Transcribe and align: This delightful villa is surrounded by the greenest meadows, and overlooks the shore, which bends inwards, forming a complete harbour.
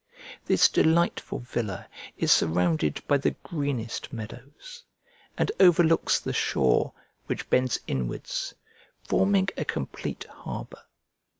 This 0.47 0.67
delightful 0.67 1.41
villa 1.41 1.87
is 2.17 2.31
surrounded 2.31 3.03
by 3.07 3.19
the 3.19 3.35
greenest 3.43 4.11
meadows, 4.11 4.83
and 5.37 5.51
overlooks 5.59 6.19
the 6.19 6.33
shore, 6.33 6.91
which 7.27 7.47
bends 7.51 7.79
inwards, 7.85 8.55
forming 9.03 9.49
a 9.57 9.63
complete 9.63 10.23
harbour. 10.23 10.81